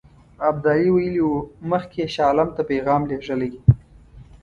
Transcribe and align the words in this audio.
ابدالي 0.49 0.89
ویلي 0.93 1.21
وو 1.25 1.47
مخکې 1.71 1.97
یې 2.01 2.07
شاه 2.15 2.27
عالم 2.29 2.49
ته 2.55 2.61
پیغام 2.71 3.01
لېږلی. 3.09 3.51